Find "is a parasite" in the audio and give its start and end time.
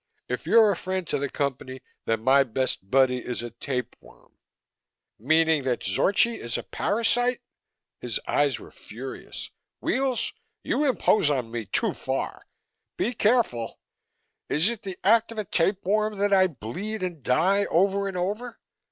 6.39-7.41